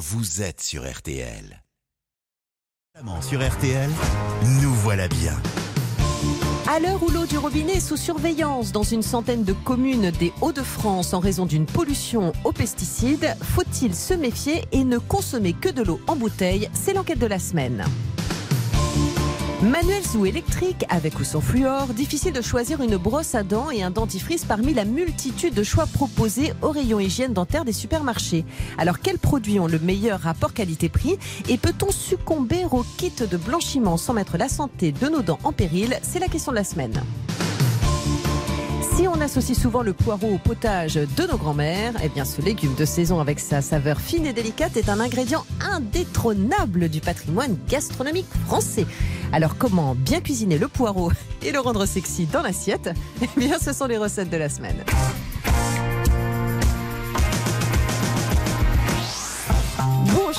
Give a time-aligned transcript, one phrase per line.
[0.00, 1.62] vous êtes sur RTL.
[3.20, 3.90] Sur RTL,
[4.62, 5.36] nous voilà bien.
[6.66, 10.32] À l'heure où l'eau du robinet est sous surveillance dans une centaine de communes des
[10.40, 15.82] Hauts-de-France en raison d'une pollution aux pesticides, faut-il se méfier et ne consommer que de
[15.82, 16.70] l'eau en bouteille?
[16.72, 17.84] C'est l'enquête de la semaine.
[19.62, 23.82] Manuel ou électrique, avec ou sans fluor, difficile de choisir une brosse à dents et
[23.82, 28.46] un dentifrice parmi la multitude de choix proposés au rayon hygiène dentaire des supermarchés.
[28.78, 31.18] Alors quels produits ont le meilleur rapport qualité-prix
[31.50, 35.52] et peut-on succomber au kit de blanchiment sans mettre la santé de nos dents en
[35.52, 35.98] péril?
[36.02, 37.02] C'est la question de la semaine.
[39.00, 42.74] Si on associe souvent le poireau au potage de nos grands-mères, eh bien ce légume
[42.74, 48.26] de saison avec sa saveur fine et délicate est un ingrédient indétrônable du patrimoine gastronomique
[48.46, 48.84] français.
[49.32, 52.90] Alors comment bien cuisiner le poireau et le rendre sexy dans l'assiette?
[53.22, 54.84] Eh bien ce sont les recettes de la semaine.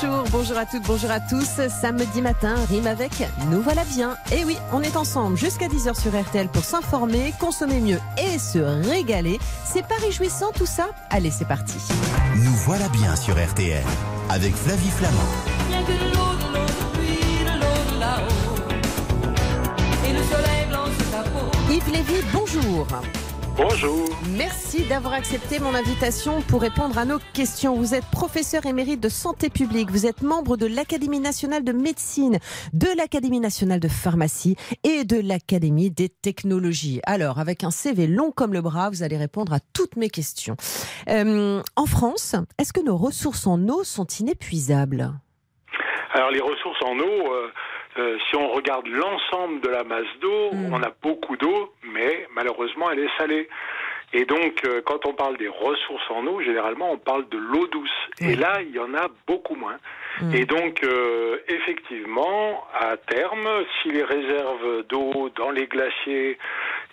[0.02, 1.60] Bonjour, bonjour à toutes, bonjour à tous.
[1.68, 3.12] Samedi matin rime avec
[3.50, 4.16] Nous voilà bien.
[4.32, 8.58] Et oui, on est ensemble jusqu'à 10h sur RTL pour s'informer, consommer mieux et se
[8.58, 9.38] régaler.
[9.64, 10.90] C'est pas réjouissant tout ça?
[11.10, 11.78] Allez, c'est parti.
[12.36, 13.84] Nous voilà bien sur RTL
[14.28, 15.18] avec Flavie Flamand.
[21.70, 22.86] Yves Lévy, bonjour.
[23.62, 24.08] Bonjour.
[24.36, 27.76] Merci d'avoir accepté mon invitation pour répondre à nos questions.
[27.76, 32.38] Vous êtes professeur émérite de santé publique, vous êtes membre de l'Académie nationale de médecine,
[32.72, 37.00] de l'Académie nationale de pharmacie et de l'Académie des technologies.
[37.04, 40.56] Alors, avec un CV long comme le bras, vous allez répondre à toutes mes questions.
[41.08, 45.12] Euh, en France, est-ce que nos ressources en eau sont inépuisables?
[46.14, 47.32] Alors, les ressources en eau...
[47.32, 47.48] Euh,
[47.98, 50.72] euh, si on regarde l'ensemble de la masse d'eau, Mm.
[50.72, 53.48] on a beaucoup d'eau, mais malheureusement elle est salée.
[54.14, 57.66] Et donc, euh, quand on parle des ressources en eau, généralement, on parle de l'eau
[57.68, 57.90] douce.
[58.20, 59.78] Et là, il y en a beaucoup moins.
[60.20, 60.34] Mm.
[60.34, 63.48] Et donc, euh, effectivement, à terme,
[63.80, 66.36] si les réserves d'eau dans les glaciers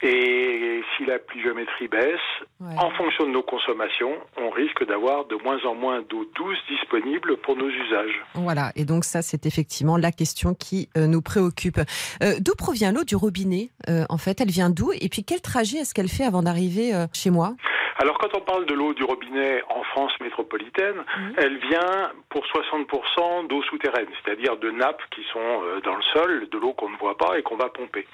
[0.01, 2.19] et si la pluviométrie baisse,
[2.61, 2.75] Ouais.
[2.77, 7.37] en fonction de nos consommations, on risque d'avoir de moins en moins d'eau douce disponible
[7.37, 8.21] pour nos usages.
[8.35, 11.77] Voilà, et donc ça, c'est effectivement la question qui euh, nous préoccupe.
[12.21, 14.91] Euh, d'où provient l'eau du robinet euh, En fait, elle vient d'où?
[14.91, 17.55] Et puis, quel trajet est-ce qu'elle fait avant d'arriver chez moi?
[18.01, 21.33] Alors quand on parle de l'eau du robinet en France métropolitaine, Mhm.
[21.37, 26.57] elle vient pour 60% d'eau souterraine, c'est-à-dire de nappes qui sont dans le sol, de
[26.57, 28.07] l'eau qu'on ne voit pas et qu'on va pomper.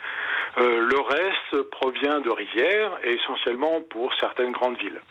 [0.58, 5.02] Le reste provient de rivières et essentiellement pour certaines grandes villes.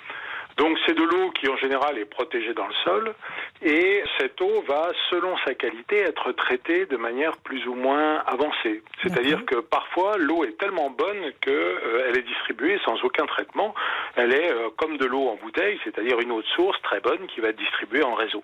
[0.56, 3.14] Donc c'est de l'eau qui en général est protégée dans le sol
[3.62, 8.82] et cette eau va, selon sa qualité, être traitée de manière plus ou moins avancée.
[9.02, 13.74] C'est-à-dire que parfois l'eau est tellement bonne qu'elle est distribuée sans aucun traitement.
[14.16, 17.26] Elle est euh, comme de l'eau en bouteille, c'est-à-dire une eau de source très bonne
[17.28, 18.42] qui va être distribuée en réseau.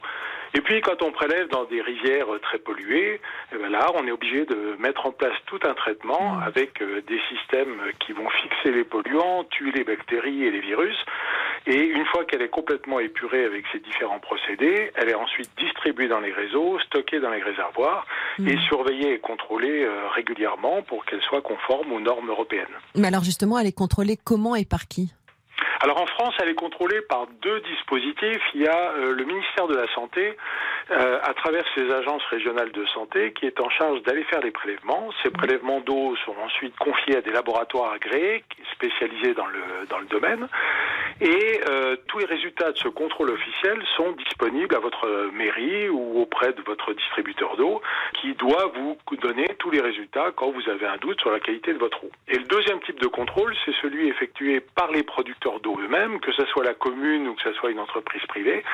[0.53, 3.21] Et puis quand on prélève dans des rivières euh, très polluées,
[3.53, 6.43] eh ben là on est obligé de mettre en place tout un traitement Mmh.
[6.43, 10.97] avec euh, des systèmes qui vont fixer les polluants, tuer les bactéries et les virus.
[11.67, 16.09] Et une fois qu'elle est complètement épurée avec ces différents procédés, elle est ensuite distribuée
[16.09, 18.07] dans les réseaux, stockée dans les réservoirs
[18.39, 18.61] et Mhm.
[18.63, 22.67] surveillée et contrôlée euh, régulièrement pour qu'elle soit conforme aux normes européennes.
[22.97, 25.13] Mais alors, justement, elle est contrôlée comment et par qui?
[25.83, 28.43] Alors en France, elle est contrôlée par deux dispositifs.
[28.55, 30.37] Il y a euh, le ministère de la Santé,
[30.91, 34.51] euh, à travers ses agences régionales de santé, qui est en charge d'aller faire les
[34.51, 35.11] prélèvements.
[35.23, 40.07] Ces prélèvements d'eau sont ensuite confiés à des laboratoires agréés, spécialisés dans le, dans le
[40.07, 40.49] domaine.
[41.21, 46.21] Et euh, tous les résultats de ce contrôle officiel sont disponibles à votre mairie ou
[46.21, 47.83] auprès de votre distributeur d'eau,
[48.21, 51.73] qui doit vous donner tous les résultats quand vous avez un doute sur la qualité
[51.73, 52.11] de votre eau.
[52.29, 56.33] Et le deuxième type de contrôle, c'est celui effectué par les producteurs d'eau eux-mêmes, que
[56.33, 58.65] ce soit la commune ou que ce soit une entreprise privée,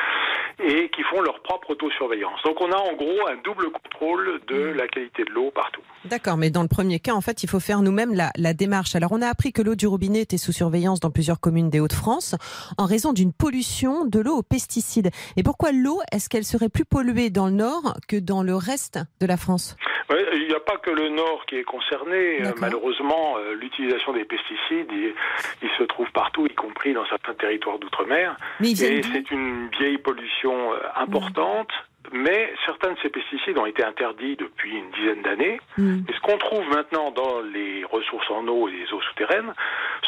[0.63, 2.41] et qui font leur propre autosurveillance.
[2.45, 5.83] Donc on a en gros un double contrôle de la qualité de l'eau partout.
[6.05, 8.95] D'accord, mais dans le premier cas, en fait, il faut faire nous-mêmes la, la démarche.
[8.95, 11.81] Alors, on a appris que l'eau du robinet était sous surveillance dans plusieurs communes des
[11.81, 12.37] Hauts-de-France
[12.79, 15.11] en raison d'une pollution de l'eau aux pesticides.
[15.37, 19.01] Et pourquoi l'eau, est-ce qu'elle serait plus polluée dans le nord que dans le reste
[19.21, 19.77] de la France?
[20.11, 22.43] Il n'y a pas que le Nord qui est concerné.
[22.43, 22.53] Euh.
[22.61, 25.15] Malheureusement, euh, l'utilisation des pesticides, il,
[25.63, 28.37] il se trouve partout, y compris dans certains territoires d'outre-mer.
[28.63, 31.71] Et c'est une vieille pollution euh, importante.
[32.13, 35.61] Mais certains de ces pesticides ont été interdits depuis une dizaine d'années.
[35.77, 36.01] Hmm.
[36.09, 39.53] Et ce qu'on trouve maintenant dans les ressources en eau et les eaux souterraines,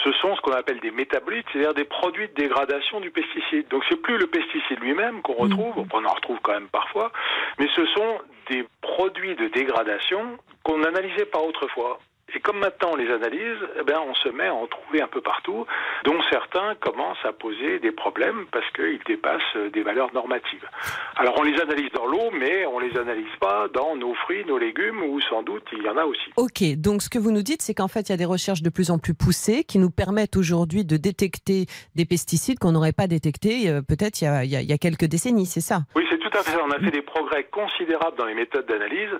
[0.03, 3.69] ce sont ce qu'on appelle des métabolites, c'est-à-dire des produits de dégradation du pesticide.
[3.69, 7.13] Donc c'est plus le pesticide lui-même qu'on retrouve, on en retrouve quand même parfois,
[7.59, 8.19] mais ce sont
[8.51, 11.99] des produits de dégradation qu'on n'analysait pas autrefois.
[12.35, 15.09] Et comme maintenant on les analyse, eh bien, on se met à en trouver un
[15.09, 15.65] peu partout,
[16.05, 20.67] dont certains commencent à poser des problèmes parce qu'ils dépassent des valeurs normatives.
[21.17, 24.59] Alors on les analyse dans l'eau, mais on les analyse pas dans nos fruits, nos
[24.59, 26.31] légumes, où sans doute il y en a aussi.
[26.37, 28.63] Ok, donc ce que vous nous dites, c'est qu'en fait il y a des recherches
[28.63, 32.93] de plus en plus poussées qui nous permettent aujourd'hui de détecter des pesticides qu'on n'aurait
[32.93, 35.83] pas détectés euh, peut-être il, il, y a quelques décennies, c'est ça?
[35.97, 36.61] Oui, c'est tout à fait ça.
[36.65, 39.11] On a fait des progrès considérables dans les méthodes d'analyse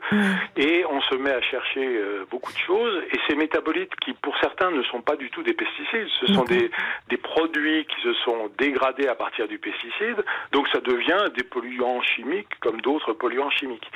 [0.57, 4.37] et on se met à chercher euh, beaucoup de choses et ces métabolites qui pour
[4.39, 6.71] certains ne sont pas du tout des pesticides, ce sont des,
[7.09, 12.03] des produits qui se sont dégradés à partir du pesticide, donc ça devient des polluants
[12.03, 13.91] chimiques comme d'autres polluants chimiques.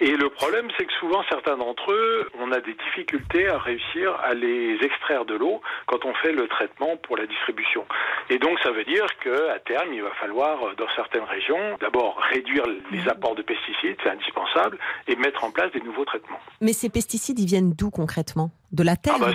[0.00, 4.14] Et le problème c'est que souvent certains d'entre eux, on a des difficultés à réussir
[4.24, 7.86] à les extraire de l'eau quand on fait le traitement pour la distribution.
[8.30, 12.18] Et donc ça veut dire que à terme, il va falloir dans certaines régions d'abord
[12.30, 12.57] réduire
[12.90, 16.40] les apports de pesticides, c'est indispensable, et mettre en place des nouveaux traitements.
[16.60, 18.50] Mais ces pesticides, ils viennent d'où concrètement?
[18.70, 19.32] De la terre ah bah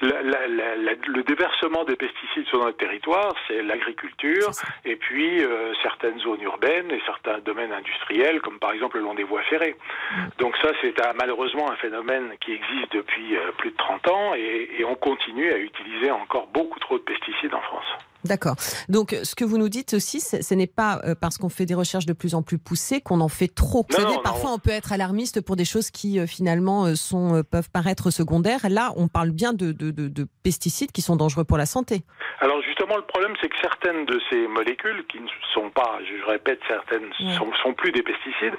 [0.00, 4.50] Le déversement des pesticides sur notre territoire, c'est l'agriculture,
[4.84, 9.14] et puis euh, certaines zones urbaines et certains domaines industriels, comme par exemple le long
[9.14, 9.74] des voies ferrées.
[10.12, 10.20] Mm.
[10.38, 14.70] Donc ça, c'est malheureusement un phénomène qui existe depuis euh, plus de 30 ans, et,
[14.78, 17.86] et on continue à utiliser encore beaucoup trop de pesticides en France.
[18.24, 18.54] D'accord.
[18.88, 21.74] Donc, ce que vous nous dites aussi, ce n'est pas euh, parce qu'on fait des
[21.74, 23.84] recherches de plus en plus poussées qu'on en fait trop.
[23.88, 27.42] vous savez, parfois, on peut être alarmiste pour des choses qui, euh, finalement, euh, sont,
[27.50, 28.60] peuvent paraître secondaires.
[28.68, 32.02] Là, on parle bien de, de, de, de, pesticides qui sont dangereux pour la santé.
[32.40, 36.30] Alors, justement, le problème, c'est que certaines de ces molécules, qui ne sont pas, je
[36.30, 38.54] répète, certaines ne sont, sont, plus des pesticides,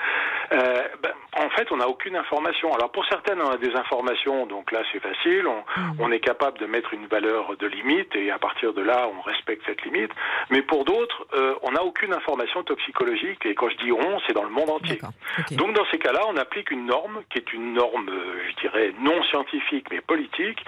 [0.54, 2.74] euh, ben, en fait, on n'a aucune information.
[2.74, 5.48] Alors, pour certaines, on a des informations, donc là, c'est facile.
[5.48, 5.96] On, mmh.
[6.00, 9.22] on est capable de mettre une valeur de limite et à partir de là, on
[9.22, 10.12] respecte cette limite.
[10.50, 13.46] Mais pour d'autres, euh, on n'a aucune information toxicologique.
[13.46, 15.00] Et quand je dis on, c'est dans le monde entier.
[15.52, 18.94] Donc dans ces cas-là, on applique une norme qui est une norme, euh, je dirais,
[19.02, 20.60] non scientifique mais politique,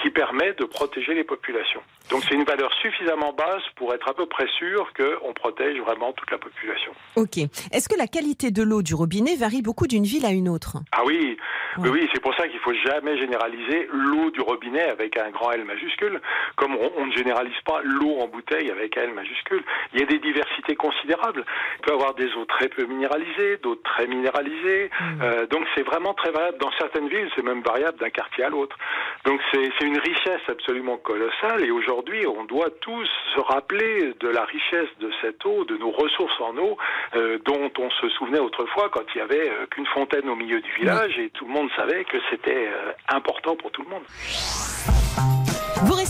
[0.00, 1.82] qui permet de protéger les populations.
[2.10, 6.12] Donc c'est une valeur suffisamment basse pour être à peu près sûr qu'on protège vraiment
[6.12, 6.92] toute la population.
[7.16, 7.38] Ok.
[7.72, 10.76] Est-ce que la qualité de l'eau du robinet varie beaucoup d'une ville à une autre?
[10.92, 11.36] Ah oui,
[11.78, 15.52] oui, oui c'est pour ça qu'il faut jamais généraliser l'eau du robinet avec un grand
[15.52, 16.20] L majuscule,
[16.56, 19.62] comme on, on ne généralise pas l'eau en bouteille avec L majuscule.
[19.92, 21.44] Il y a des diversités considérables.
[21.76, 24.90] Il peut y avoir des eaux très peu minéralisées, d'autres très minéralisées.
[25.00, 25.22] Mmh.
[25.22, 26.58] Euh, donc c'est vraiment très variable.
[26.58, 28.76] Dans certaines villes, c'est même variable d'un quartier à l'autre.
[29.24, 31.64] Donc c'est une richesse absolument colossale.
[31.64, 35.90] Et aujourd'hui, on doit tous se rappeler de la richesse de cette eau, de nos
[35.90, 36.76] ressources en eau,
[37.14, 40.60] euh, dont on se souvenait autrefois quand il y avait euh, qu'une fontaine au milieu
[40.60, 42.70] du village et tout le monde savait que c'était
[43.08, 45.41] important pour tout le monde.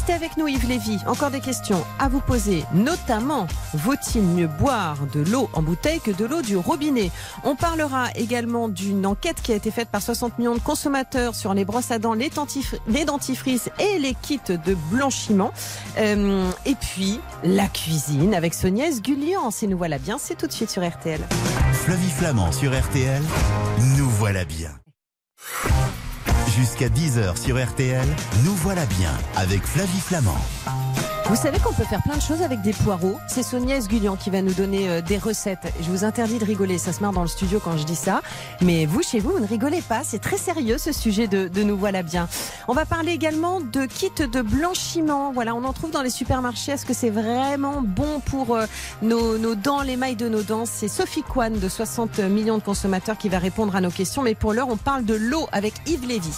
[0.03, 0.99] Restez avec nous Yves Lévy.
[1.07, 6.11] Encore des questions à vous poser, notamment vaut-il mieux boire de l'eau en bouteille que
[6.11, 7.13] de l'eau du robinet?
[7.45, 11.55] On parlera également d'une enquête qui a été faite par 60 millions de consommateurs sur
[11.55, 15.53] les brosses à dents, les, dentifrices et les kits de blanchiment.
[15.99, 19.53] Euh, et puis la cuisine avec Sonia Gulian.
[19.53, 21.21] Si nous voilà bien, c'est tout de suite sur RTL.
[21.75, 23.23] Flavie Flamand sur RTL,
[23.97, 24.82] nous voilà bien.
[26.57, 28.07] Jusqu'à 10h sur RTL,
[28.45, 30.82] nous voilà bien avec Flavie Flamand.
[31.27, 33.19] Vous savez qu'on peut faire plein de choses avec des poireaux.
[33.29, 35.73] C'est Sonia Esgulian qui va nous donner euh, des recettes.
[35.81, 38.23] Je vous interdis de rigoler, ça se marre dans le studio quand je dis ça.
[38.61, 40.03] Mais vous, chez vous, vous ne rigolez pas.
[40.05, 42.29] C'est très sérieux ce sujet de, de, Nous voilà bien.
[42.69, 45.33] On va parler également de kits de blanchiment.
[45.33, 46.73] Voilà, on en trouve dans les supermarchés.
[46.73, 48.67] Est-ce que c'est vraiment bon pour euh,
[49.01, 50.67] nos, nos, dents, les mailles de nos dents?
[50.67, 54.23] C'est Sophie Kwan de 60 millions de consommateurs qui va répondre à nos questions.
[54.23, 56.33] Mais pour l'heure, on parle de l'eau avec Yves Lévy.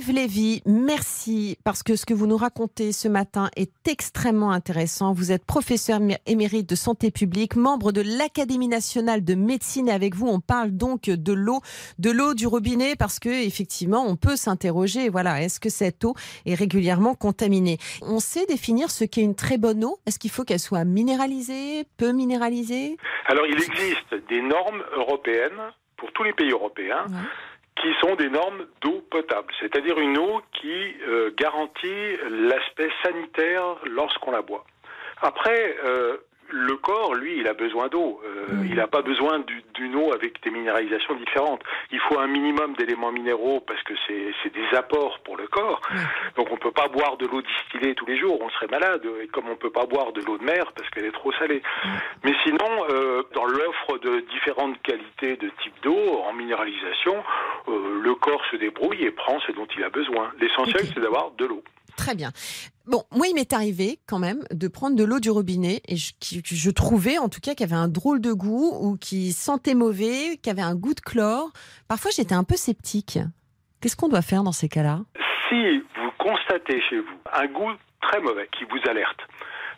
[0.00, 5.12] Yves Lévy, merci parce que ce que vous nous racontez ce matin est extrêmement intéressant.
[5.12, 10.14] Vous êtes professeur émérite de santé publique, membre de l'Académie nationale de médecine et avec
[10.14, 11.60] vous on parle donc de l'eau,
[11.98, 15.10] de l'eau du robinet parce que effectivement on peut s'interroger.
[15.10, 16.14] Voilà, est-ce que cette eau
[16.46, 17.76] est régulièrement contaminée?
[18.00, 19.98] On sait définir ce qu'est une très bonne eau.
[20.06, 22.96] Est-ce qu'il faut qu'elle soit minéralisée, peu minéralisée?
[23.26, 27.04] Alors il existe des normes européennes pour tous les pays européens.
[27.10, 27.49] Ouais
[27.80, 34.30] qui sont des normes d'eau potable, c'est-à-dire une eau qui euh, garantit l'aspect sanitaire lorsqu'on
[34.30, 34.64] la boit.
[35.22, 36.18] Après, euh,
[36.52, 38.20] le corps, lui, il a besoin d'eau.
[38.24, 38.66] Euh, mmh.
[38.66, 39.42] Il n'a pas besoin
[39.74, 41.62] d'une eau avec des minéralisations différentes.
[41.92, 45.80] Il faut un minimum d'éléments minéraux parce que c'est des apports pour le corps.
[45.90, 45.96] Mmh.
[46.36, 49.02] Donc on ne peut pas boire de l'eau distillée tous les jours, on serait malade.
[49.22, 51.32] Et comme on ne peut pas boire de l'eau de mer parce qu'elle est trop
[51.32, 51.62] salée.
[51.84, 51.88] Mmh.
[52.24, 57.22] Mais sinon, euh, dans l'offre de différentes qualités de type d'eau en minéralisation,
[57.68, 60.30] euh, le corps se débrouille et prend ce dont il a besoin.
[60.40, 60.92] L'essentiel, okay.
[60.94, 61.62] c'est d'avoir de l'eau.
[61.96, 62.32] Très bien.
[62.86, 66.12] Bon, moi, il m'est arrivé quand même de prendre de l'eau du robinet et je,
[66.20, 70.38] je trouvais en tout cas qu'il avait un drôle de goût ou qui sentait mauvais,
[70.42, 71.50] qui avait un goût de chlore.
[71.88, 73.18] Parfois, j'étais un peu sceptique.
[73.80, 75.00] Qu'est-ce qu'on doit faire dans ces cas-là?
[75.48, 79.20] Si vous constatez chez vous un goût très mauvais qui vous alerte,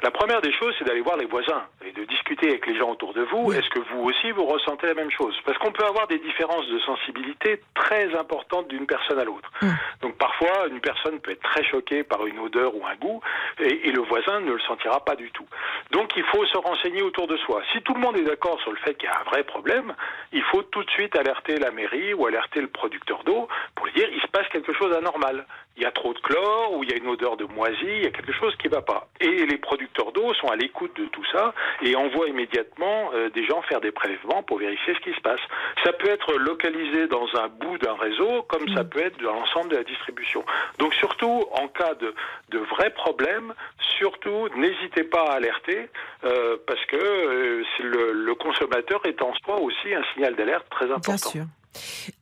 [0.02, 2.90] la première des choses, c'est d'aller voir les voisins et de discuter avec les gens
[2.90, 3.44] autour de vous.
[3.46, 3.56] Oui.
[3.56, 5.34] Est-ce que vous aussi, vous ressentez la même chose?
[5.46, 9.50] Parce qu'on peut avoir des différences de sensibilité très importantes d'une personne à l'autre.
[9.62, 9.70] Mm.
[10.02, 13.20] Donc parfois, une personne peut être très choquée par une odeur ou un goût
[13.60, 15.46] et, et le voisin ne le sentira pas du tout.
[15.92, 17.62] Donc il faut se renseigner autour de soi.
[17.72, 19.94] Si tout le monde est d'accord sur le fait qu'il y a un vrai problème,
[20.32, 23.92] il faut tout de suite alerter la mairie ou alerter le producteur d'eau pour lui
[23.92, 25.46] dire il se passe quelque chose d'anormal.
[25.76, 28.02] Il y a trop de chlore ou il y a une odeur de moisi, il
[28.04, 29.08] y a quelque chose qui ne va pas.
[29.20, 33.46] Et les producteurs d'eau sont à l'écoute de tout ça et envoient immédiatement euh, des
[33.46, 35.40] gens faire des prélèvements pour vérifier ce qui se passe.
[35.84, 39.70] Ça peut être localisé dans un bout d'un réseau comme ça peut être dans l'ensemble
[39.70, 40.44] de la distribution.
[40.78, 42.14] Donc surtout en cas de,
[42.50, 43.54] de vrais problèmes,
[43.98, 45.88] surtout n'hésitez pas à alerter
[46.24, 50.86] euh, parce que euh, le, le consommateur est en soi aussi un signal d'alerte très
[50.86, 51.12] important.
[51.12, 51.44] Bien sûr.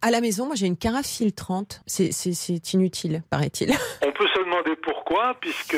[0.02, 1.82] À la maison, moi, j'ai une carafe filtrante.
[1.86, 2.10] C'est-
[2.72, 3.70] inutile, paraît-il.
[4.06, 5.76] On peut se demander pourquoi, puisque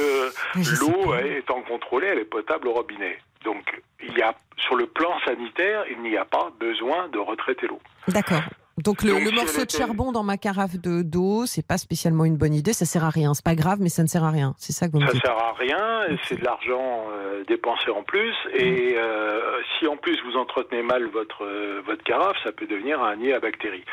[0.80, 3.18] l'eau étant contrôlée, elle est potable au robinet.
[3.44, 7.66] Donc, il y a, sur le plan sanitaire, il n'y a pas besoin de retraiter
[7.66, 7.80] l'eau.
[8.08, 8.42] D'accord.
[8.78, 11.66] Donc le, Donc, le si morceau de était- charbon dans ma carafe de d'eau, c'est
[11.66, 12.72] pas spécialement une bonne idée.
[12.72, 13.34] Ça sert à rien.
[13.34, 14.54] C'est pas grave, mais ça ne sert à rien.
[14.58, 15.22] C'est ça que vous me Ça dites.
[15.22, 18.34] sert à rien, c'est de l'argent euh, dépensé en plus.
[18.54, 19.40] Et euh,
[19.78, 23.32] si en plus vous entretenez mal votre euh, votre carafe, ça peut devenir un nid
[23.32, 23.84] à bactéries.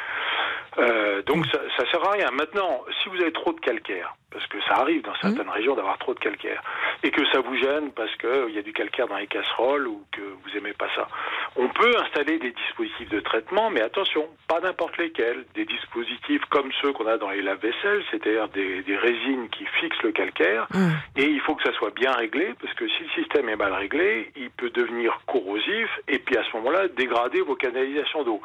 [0.78, 2.28] Euh, donc ça, ça sert à rien.
[2.32, 5.98] Maintenant, si vous avez trop de calcaire, parce que ça arrive dans certaines régions d'avoir
[5.98, 6.62] trop de calcaire,
[7.02, 10.04] et que ça vous gêne parce qu'il y a du calcaire dans les casseroles ou
[10.12, 11.08] que vous aimez pas ça,
[11.56, 15.46] on peut installer des dispositifs de traitement, mais attention, pas n'importe lesquels.
[15.56, 20.04] Des dispositifs comme ceux qu'on a dans les lave-vaisselle, c'est-à-dire des, des résines qui fixent
[20.04, 20.92] le calcaire, Hum.
[21.16, 23.74] et il faut que ça soit bien réglé, parce que si le système est mal
[23.74, 28.42] réglé, il peut devenir corrosif, et puis à ce moment-là, dégrader vos canalisations d'eau.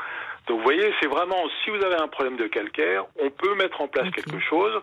[0.46, 3.80] Donc vous voyez, c'est vraiment, si vous avez un problème de calcaire, on peut mettre
[3.80, 4.80] en place quelque chose.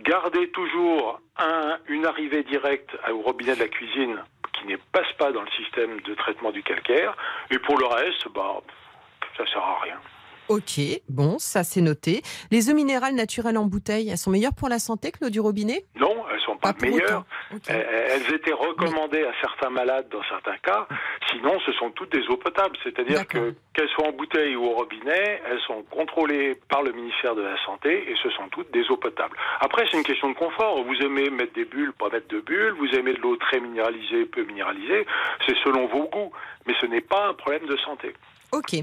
[0.00, 4.22] Gardez toujours un, une arrivée directe au robinet de la cuisine
[4.58, 7.16] qui ne passe pas dans le système de traitement du calcaire.
[7.50, 8.60] Et pour le reste, bah,
[9.36, 9.98] ça sert à rien.
[10.48, 12.22] Ok, bon, ça c'est noté.
[12.50, 15.38] Les eaux minérales naturelles en bouteille, elles sont meilleures pour la santé que l'eau du
[15.38, 15.84] robinet?
[15.94, 16.19] Non,
[16.60, 17.24] pas, meilleures.
[17.50, 17.56] autant.
[17.56, 17.68] Ok.
[17.68, 20.86] Elles étaient recommandées à certains malades dans certains cas.
[21.30, 22.76] Sinon, ce sont toutes des eaux potables.
[22.82, 27.34] C'est-à-dire que qu'elles soient en bouteille ou au robinet, elles sont contrôlées par le ministère
[27.34, 29.36] de la Santé et ce sont toutes des eaux potables.
[29.60, 30.82] Après, c'est une question de confort.
[30.82, 32.74] Vous aimez mettre des bulles, pas mettre de bulles.
[32.78, 35.06] Vous aimez de l'eau très minéralisée, peu minéralisée.
[35.46, 36.32] C'est selon vos goûts.
[36.66, 38.14] Mais ce n'est pas un problème de santé.
[38.52, 38.74] Ok.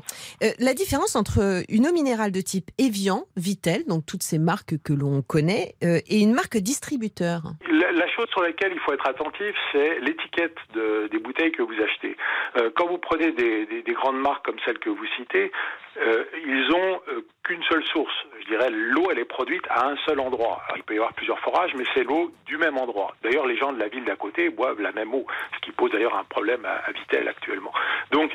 [0.43, 4.77] Euh, la différence entre une eau minérale de type Evian, Vitel, donc toutes ces marques
[4.83, 7.53] que l'on connaît, euh, et une marque distributeur?
[7.91, 11.79] La, chose sur laquelle il faut être attentif, c'est l'étiquette de- des bouteilles que vous
[11.81, 12.15] achetez.
[12.57, 15.51] Euh, quand vous prenez des, des- des grandes marques comme celles que vous citez,
[15.97, 18.13] euh, ils ont euh, qu'une seule source.
[18.41, 20.61] Je dirais, l'eau, elle est produite à un seul endroit.
[20.65, 23.15] Alors, il peut y avoir plusieurs forages, mais c'est l'eau du même endroit.
[23.23, 25.25] D'ailleurs, les gens de la ville d'à côté boivent la même eau,
[25.55, 27.73] ce qui pose d'ailleurs un problème à, à Vitel actuellement.
[28.11, 28.31] Donc,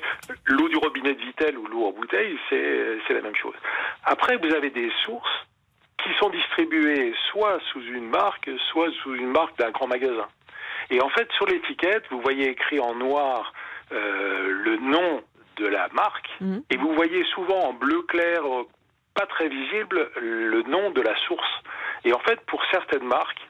[0.47, 3.55] l'eau du robinet de Vitel ou l'eau en bouteille, c'est la même chose.
[4.05, 5.47] Après, vous avez des sources
[6.03, 10.27] qui sont distribuées soit sous une marque, soit sous une marque d'un grand magasin.
[10.91, 13.53] Et en fait, sur l'étiquette, vous voyez écrit en noir
[13.93, 15.23] euh, le nom
[15.57, 16.63] de la marque, Mhm.
[16.71, 18.65] et vous voyez souvent en bleu clair, euh,
[19.15, 21.53] pas très visible, le nom de la source.
[22.05, 23.41] Et en fait, pour certaines marques,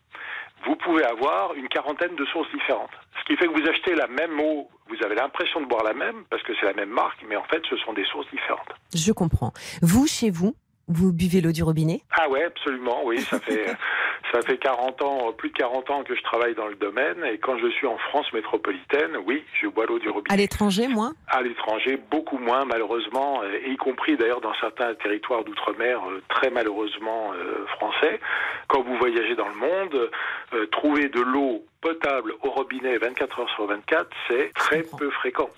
[0.66, 2.90] vous pouvez avoir une quarantaine de sources différentes.
[3.20, 5.94] Ce qui fait que vous achetez la même eau, vous avez l'impression de boire la
[5.94, 8.68] même, parce que c'est la même marque, mais en fait, ce sont des sources différentes.
[8.94, 9.52] Je comprends.
[9.80, 10.54] Vous, chez vous,
[10.88, 13.66] vous buvez l'eau du robinet Ah ouais, absolument, oui, ça fait
[14.32, 17.38] ça fait 40 ans, plus de 40 ans que je travaille dans le domaine et
[17.38, 20.36] quand je suis en France métropolitaine, oui, je bois l'eau du À robinet.
[20.36, 26.00] l'étranger, moi À l'étranger, beaucoup moins malheureusement, et y compris d'ailleurs dans certains territoires d'outre-mer
[26.08, 28.20] euh, très malheureusement euh, français.
[28.68, 30.10] Quand vous voyagez dans le monde,
[30.54, 35.50] euh, trouver de l'eau potable au robinet 24 heures sur 24, c'est très peu fréquent.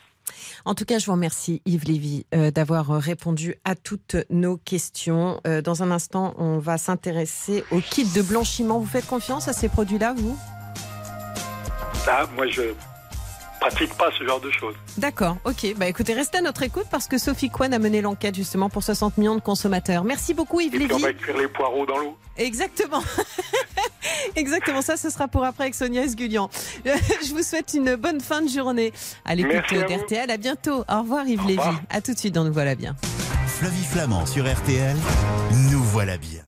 [0.64, 4.57] En tout cas, je vous remercie Yves Lévy euh, d'avoir euh, répondu à toutes nos
[4.57, 5.40] questions.
[5.47, 8.78] Euh, dans un instant, on va s'intéresser au kit de blanchiment.
[8.78, 10.38] Vous faites confiance à ces produits-là, vous?
[12.07, 12.62] Ah, moi je
[13.61, 14.75] pratique pas ce genre de choses.
[14.99, 15.75] D'accord, ok.
[15.76, 18.82] Bah écoutez, restez à notre écoute parce que Sophie Coine a mené l'enquête justement pour
[18.82, 20.04] 60 millions de consommateurs.
[20.04, 21.02] Merci beaucoup Yves Et puis on Lévy.
[21.02, 22.16] va cuire les poireaux dans l'eau.
[22.37, 23.02] Exactement.
[24.37, 26.50] Exactement, ça ce sera pour après avec Sonia Esgulian.
[26.84, 28.92] Je vous souhaite une bonne fin de journée
[29.25, 30.30] à l'écoute d'RTL.
[30.30, 30.84] À bientôt.
[30.88, 31.70] Au revoir Yves Au revoir.
[31.73, 31.78] Lévy.
[31.90, 32.94] À tout de suite dans Nous voilà bien.
[33.46, 34.96] Flavie Flamand sur RTL,
[35.70, 36.42] nous voilà bien.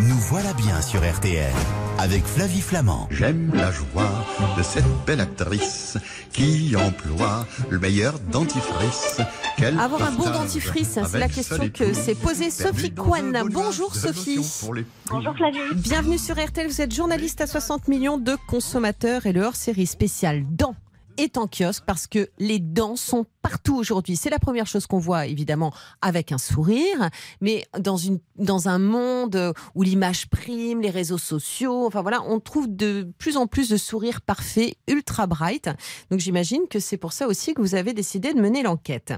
[0.00, 1.52] Nous voilà bien sur RTL
[1.98, 3.06] avec Flavie Flamand.
[3.10, 4.10] J'aime la joie
[4.56, 5.96] de cette belle actrice
[6.32, 9.20] qui emploie le meilleur dentifrice.
[9.56, 13.44] qu'elle Avoir un bon dentifrice, c'est la question que s'est posée Sophie Kwan.
[13.52, 14.36] Bonjour Sophie.
[14.36, 15.58] lotion pour les Bonjour Flavie.
[15.76, 20.44] Bienvenue sur RTL, vous êtes journaliste à 60 millions de consommateurs et le hors-série spécial
[20.50, 20.74] Dents
[21.16, 24.16] est en kiosque parce que les dents sont partout aujourd'hui.
[24.16, 27.10] C'est la première chose qu'on voit évidemment avec un sourire,
[27.42, 32.40] mais dans, une, dans un monde où l'image prime, les réseaux sociaux, enfin voilà, on
[32.40, 35.68] trouve de plus en plus de sourires parfaits, ultra bright.
[36.10, 39.12] Donc j'imagine que c'est pour ça aussi que vous avez décidé de mener l'enquête.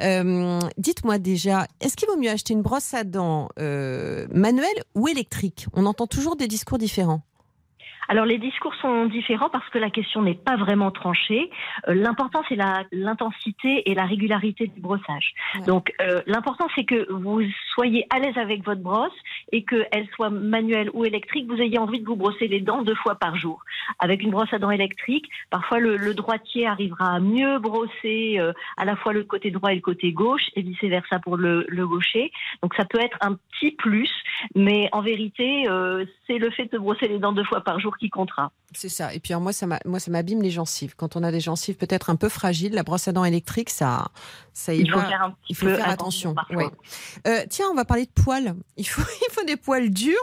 [0.00, 5.08] Euh, Dites-moi déjà, est-ce qu'il vaut mieux acheter une brosse à dents euh, manuelle ou
[5.08, 5.66] électrique?
[5.72, 7.22] On entend toujours des discours différents.
[8.08, 11.50] Alors les discours sont différents parce que la question n'est pas vraiment tranchée.
[11.88, 15.32] Euh, l'important c'est la- l'intensité et la régularité du brossage.
[15.54, 15.66] Ouais.
[15.66, 17.42] Donc euh, l'important c'est que vous
[17.74, 19.12] soyez à l'aise avec votre brosse
[19.52, 22.94] et qu'elle soit manuelle ou électrique, vous ayez envie de vous brosser les dents deux
[22.96, 23.62] fois par jour.
[23.98, 28.52] Avec une brosse à dents électrique, parfois le, le droitier arrivera à mieux brosser euh,
[28.76, 31.64] à la fois le côté droit et le côté gauche et vice versa pour le,
[31.68, 32.32] le gaucher.
[32.62, 34.10] Donc ça peut être un petit plus,
[34.54, 37.78] mais en vérité euh, c'est le fait de se brosser les dents deux fois par
[37.78, 38.52] jour qui comptera.
[38.74, 39.12] C'est ça.
[39.14, 40.94] Et puis alors, moi, ça moi, ça m'abîme les gencives.
[40.96, 44.08] Quand on a des gencives peut-être un peu fragiles, la brosse à dents électrique, ça,
[44.54, 45.04] ça Il faut va.
[45.06, 46.34] faire un petit Il faut peu faire attention.
[46.50, 46.68] ouais.
[47.26, 48.54] Euh, tiens, on va parler de poils.
[48.76, 50.14] Il faut, il faut des poils durs,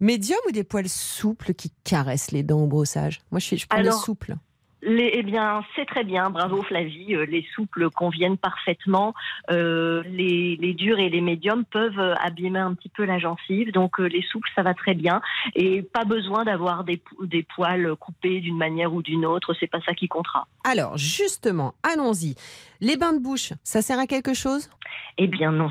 [0.00, 3.20] médiums ou des poils souples qui caressent les dents au brossage?
[3.30, 4.36] Moi, je suis, je prends les souples.
[4.84, 7.14] Les, eh bien, c'est très bien, bravo Flavie.
[7.14, 9.14] Euh, Les souples conviennent parfaitement.
[9.50, 13.70] Euh, les, les durs et les médiums peuvent euh, abîmer un petit peu la gencive,
[13.72, 15.20] donc euh, les souples ça va très bien
[15.54, 19.54] et pas besoin d'avoir des, des poils coupés d'une manière ou d'une autre.
[19.58, 20.46] C'est pas ça qui comptera.
[20.64, 22.34] Alors, justement, allons-y.
[22.80, 24.68] Les bains de bouche, ça sert à quelque chose?
[25.16, 25.70] Eh bien non.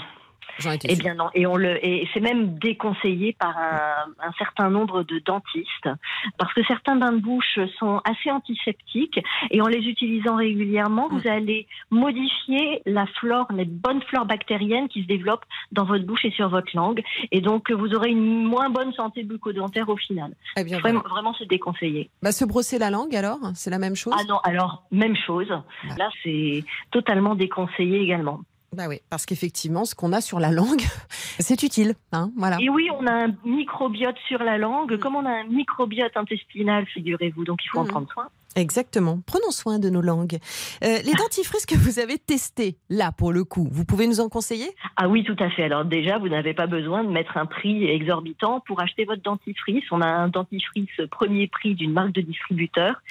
[0.83, 5.03] Eh bien non, et on le, et c'est même déconseillé par un, un certain nombre
[5.03, 5.89] de dentistes,
[6.37, 11.17] parce que certains bains de bouche sont assez antiseptiques, et en les utilisant régulièrement, Mm.
[11.17, 16.25] vous allez modifier la flore, les bonnes flores bactériennes qui se développent dans votre bouche
[16.25, 20.33] et sur votre langue, et donc vous aurez une moins bonne santé bucco-dentaire au final.
[20.57, 22.09] Eh bien, Vraiment, vraiment c'est déconseillé.
[22.21, 24.13] Bah, se brosser la langue, alors C'est la même chose?
[24.17, 25.49] Ah non, alors même chose.
[25.97, 28.41] Là, c'est totalement déconseillé également.
[28.73, 30.81] Bah oui, parce qu'effectivement, ce qu'on a sur la langue,
[31.39, 31.93] c'est utile.
[32.13, 32.57] Hein voilà.
[32.61, 34.97] Et oui, on a un microbiote sur la langue, Mm.
[34.99, 37.87] comme on a un microbiote intestinal, figurez-vous, donc il faut en Mm.
[37.89, 38.27] prendre soin.
[38.55, 39.19] Exactement.
[39.25, 40.37] Prenons soin de nos langues.
[40.83, 44.27] Euh, les dentifrices que vous avez testés, là, pour le coup, vous pouvez nous en
[44.29, 44.69] conseiller?
[44.97, 45.63] Ah oui, tout à fait.
[45.63, 49.83] Alors déjà, vous n'avez pas besoin de mettre un prix exorbitant pour acheter votre dentifrice.
[49.91, 53.01] On a un dentifrice premier prix d'une marque de distributeur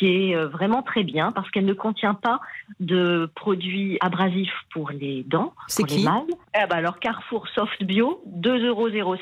[0.00, 2.40] qui est euh, vraiment très bien parce qu'elle ne contient pas
[2.80, 6.22] de produits abrasifs pour les dents, pour les mâles.
[6.54, 9.16] Eh ben alors Carrefour Soft Bio, 2,05 euros.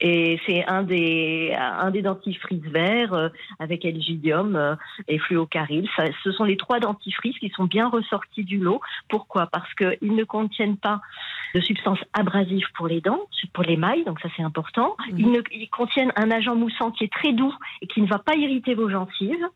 [0.00, 3.28] Et c'est un des, un des dentifrices verts euh,
[3.60, 4.74] avec Elgidium euh,
[5.08, 5.88] et Fluocaril.
[5.96, 8.80] Ça, ce sont les trois dentifrices qui sont bien ressortis du lot.
[9.08, 9.46] Pourquoi?
[9.46, 11.00] Parce qu'ils ne contiennent pas
[11.56, 13.22] de substances abrasives pour les dents,
[13.54, 14.94] pour les mailles, donc ça c'est important.
[15.10, 15.18] Mhm.
[15.18, 18.18] Ils, ne- ils contiennent un agent moussant qui est très doux et qui ne va
[18.18, 19.46] pas irriter vos gencives.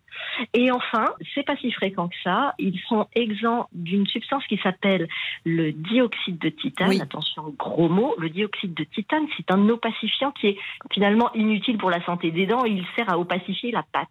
[0.54, 5.08] Et enfin, c'est pas si fréquent que ça, ils sont exempts d'une substance qui s'appelle
[5.44, 6.88] le dioxyde de titane.
[6.88, 7.00] Oui.
[7.00, 10.58] Attention, gros mot, le dioxyde de titane, c'est un opacifiant qui est
[10.90, 14.08] finalement inutile pour la santé des dents, il sert à opacifier la pâte.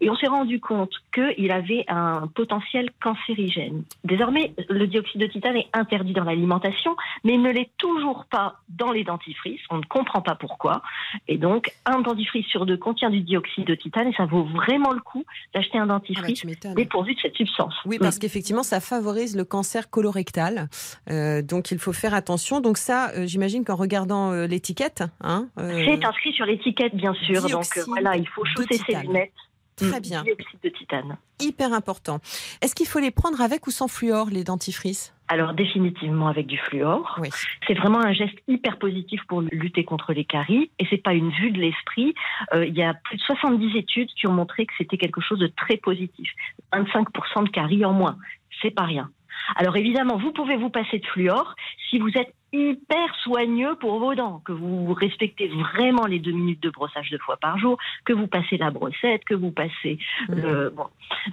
[0.00, 3.84] Et on s'est rendu compte qu'il avait un potentiel cancérigène.
[4.04, 8.90] Désormais, le dioxyde de titane est interdit dans l'alimentation, mais ne l'est toujours pas dans
[8.92, 9.60] les dentifrices.
[9.70, 10.82] On ne comprend pas pourquoi.
[11.28, 14.92] Et donc, un dentifrice sur deux contient du dioxyde de titane et ça vaut vraiment
[14.92, 16.74] le coup d'acheter un Ah bah, dentifrice m'étonnes.
[16.74, 17.74] dépourvu de cette substance.
[17.84, 20.68] Oui, parce qu'effectivement, ça favorise le cancer colorectal.
[21.10, 22.60] Euh, donc, il faut faire attention.
[22.60, 27.48] Donc, ça, euh, j'imagine qu'en regardant euh, l'étiquette, hein, C'est inscrit sur l'étiquette, bien sûr.
[27.48, 29.32] Donc voilà, il faut chausser ses lunettes.
[29.80, 31.16] Très Mm, bien, Dioxyde de titane.
[31.40, 32.20] hyper important.
[32.62, 35.14] Est-ce qu'il faut les prendre avec ou sans fluor, les dentifrices?
[35.28, 37.16] Alors définitivement avec du fluor.
[37.20, 37.28] Oui.
[37.66, 41.30] C'est vraiment un geste hyper positif pour lutter contre les caries et c'est pas une
[41.30, 42.14] vue de l'esprit.
[42.52, 45.38] Euh, il y a plus de 70 études qui ont montré que c'était quelque chose
[45.38, 46.28] de très positif.
[46.72, 48.16] 25% de caries en moins,
[48.60, 49.10] c'est pas rien.
[49.56, 51.54] Alors évidemment, vous pouvez vous passer de fluor
[51.88, 56.62] si vous êtes hyper soigneux pour vos dents, que vous respectez vraiment les deux minutes
[56.62, 59.98] de brossage deux fois par jour, que vous passez la brossette, que vous passez
[60.28, 60.86] le bon.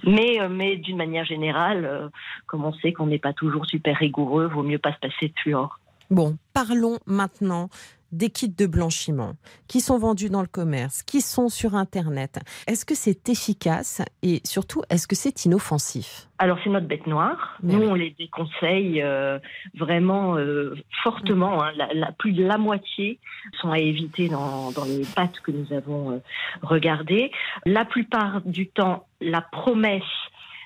[0.04, 2.08] Mais euh, mais d'une manière générale, euh,
[2.46, 5.34] comme on sait qu'on n'est pas toujours super rigoureux, vaut mieux pas se passer de
[5.40, 5.80] fluor.
[6.10, 7.68] Bon, parlons maintenant
[8.12, 9.34] des kits de blanchiment
[9.66, 14.40] qui sont vendus dans le commerce, qui sont sur Internet, est-ce que c'est efficace et
[14.44, 16.28] surtout, est-ce que c'est inoffensif?
[16.38, 17.58] Alors c'est notre bête noire.
[17.62, 19.38] Nous, on les déconseille euh,
[19.74, 21.62] vraiment euh, fortement.
[21.62, 21.72] Hein.
[21.94, 23.18] La, plus de la moitié
[23.60, 26.18] sont à éviter dans, dans les pâtes que nous avons euh,
[26.62, 27.32] regardées.
[27.66, 30.02] La plupart du temps, la promesse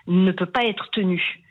[0.07, 1.42] ne peut pas être tenue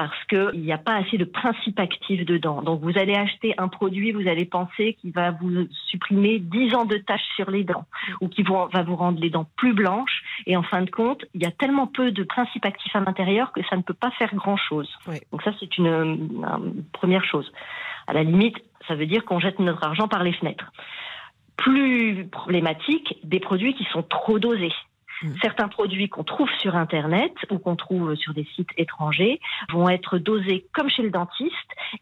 [0.00, 2.62] parce qu'il n'y a pas assez de principes actifs dedans.
[2.62, 6.86] Donc vous allez acheter un produit, vous allez penser qu'il va vous supprimer 10 ans
[6.86, 7.84] de tâches sur les dents
[8.22, 10.22] ou qu'il va vous rendre les dents plus blanches.
[10.46, 13.52] Et en fin de compte, il y a tellement peu de principes actifs à l'intérieur
[13.52, 14.88] que ça ne peut pas faire grand-chose.
[15.32, 17.52] Donc ça, c'est une, première chose.
[18.06, 18.56] À la limite,
[18.88, 20.72] ça veut dire qu'on jette notre argent par les fenêtres.
[21.58, 24.72] Plus problématique, des produits qui sont trop dosés.
[25.22, 25.32] Mm.
[25.42, 29.40] Certains produits qu'on trouve sur Internet ou qu'on trouve sur des sites étrangers
[29.72, 31.54] vont être dosés comme chez le dentiste.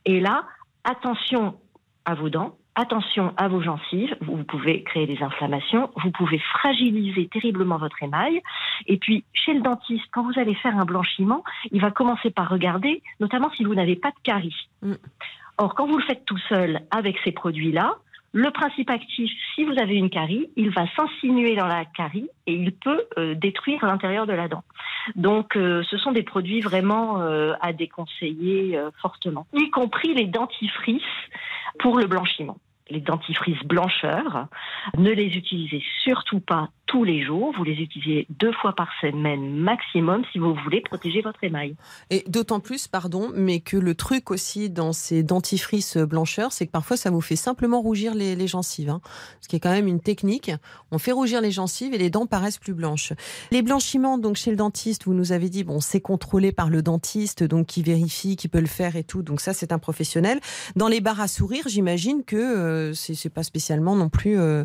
[0.04, 0.44] Et là,
[0.84, 1.58] attention
[2.04, 7.28] à vos dents, attention à vos gencives, vous pouvez créer des inflammations, vous pouvez fragiliser
[7.28, 8.40] terriblement votre émail.
[8.86, 12.48] Et puis, chez le dentiste, quand vous allez faire un blanchiment, il va commencer par
[12.48, 14.68] regarder, notamment si vous n'avez pas de carie.
[14.82, 14.94] Mm.
[15.58, 17.96] Or, quand vous le faites tout seul avec ces produits-là,
[18.32, 22.52] le principe actif, si vous avez une carie, il va s'insinuer dans la carie et
[22.52, 24.64] il peut euh, détruire l'intérieur de la dent.
[25.16, 31.02] Donc, euh, ce sont des produits vraiment euh, à déconseiller fortement, y compris les dentifrices
[31.78, 32.58] pour le blanchiment
[32.90, 34.46] les dentifrices blancheurs.
[34.96, 37.52] Ne les utilisez surtout pas tous les jours.
[37.56, 41.76] Vous les utilisez deux fois par semaine maximum si vous voulez protéger votre émail.
[42.10, 46.72] Et d'autant plus, pardon, mais que le truc aussi dans ces dentifrices blancheurs, c'est que
[46.72, 48.88] parfois ça vous fait simplement rougir les, gencives.
[48.88, 49.00] Hein.
[49.40, 50.50] Ce qui est quand même une technique.
[50.90, 53.12] On fait rougir les gencives et les dents paraissent plus blanches.
[53.50, 56.82] Les blanchiments, donc chez le dentiste, vous nous avez dit, bon, c'est contrôlé par le
[56.82, 59.22] dentiste, donc qui vérifie, qui peut le faire et tout.
[59.22, 60.40] Donc ça, c'est un professionnel.
[60.74, 64.38] Dans les bars à sourire, j'imagine que euh, c'est pas spécialement non plus.
[64.38, 64.64] Euh,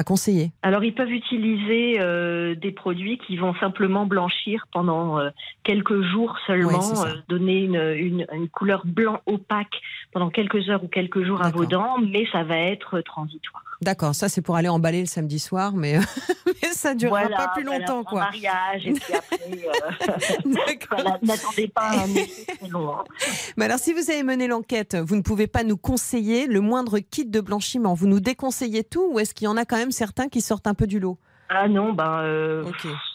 [0.00, 0.50] à conseiller.
[0.62, 5.28] Alors, ils peuvent utiliser euh, des produits qui vont simplement blanchir pendant euh,
[5.62, 9.80] quelques jours seulement, euh, donner une, une, couleur blanc opaque
[10.12, 13.62] pendant quelques heures ou quelques jours à vos dents, mais ça va être transitoire.
[13.82, 15.98] D'accord, ça c'est pour aller emballer le samedi soir, mais,
[16.72, 18.04] ça ne durera pas plus longtemps.
[18.04, 18.20] quoi.
[18.20, 19.38] mariage, et puis après,
[21.22, 22.06] n'attendez pas un
[22.56, 22.92] très long.
[22.92, 23.04] Hein.
[23.56, 26.98] Mais alors, si vous avez mené l'enquête, vous ne pouvez pas nous conseiller le moindre
[26.98, 27.94] kit de blanchiment.
[27.94, 30.66] Vous nous déconseillez tout ou est-ce qu'il y en a quand même certains qui sortent
[30.66, 31.18] un peu du lot?
[31.48, 32.64] Ah non, ben, euh,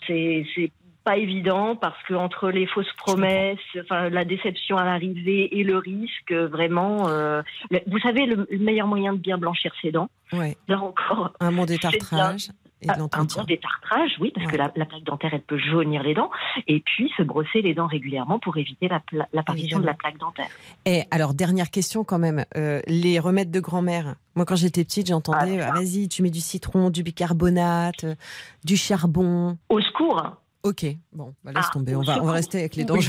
[0.08, 0.72] c'est
[1.06, 5.78] pas évident parce que entre les fausses promesses, enfin la déception à l'arrivée et le
[5.78, 7.44] risque, vraiment, euh,
[7.88, 10.10] vous savez le, meilleur moyen de bien blanchir ses dents.
[10.34, 10.58] Ouais.
[10.68, 12.50] Là encore, un bon détartrage.
[12.86, 16.30] Et un bon détartrage, oui, parce que la, plaque dentaire, elle peut jaunir les dents,
[16.68, 18.90] et puis se brosser les dents régulièrement pour éviter
[19.34, 20.48] l'apparition de la plaque dentaire.
[20.86, 24.16] Et alors, dernière question quand même, euh, les remèdes de grand-mère.
[24.36, 28.16] Moi, quand j'étais petite, j'entendais, ah, vas-y, tu mets du citron, du bicarbonate, euh,
[28.64, 29.58] du charbon.
[29.70, 30.22] Au secours
[30.66, 31.96] Ok, bon, bah, laisse ah, tomber.
[31.96, 33.02] On va, on va rester avec les tout de